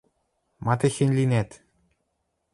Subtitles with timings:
[0.65, 1.49] Ма техень линӓт?